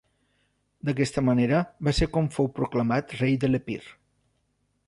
D'aquesta 0.89 1.23
manera 1.27 1.59
va 1.89 1.95
ser 1.99 2.09
com 2.15 2.31
fou 2.39 2.51
proclamat 2.61 3.15
rei 3.23 3.39
de 3.45 3.51
l'Epir. 3.55 3.81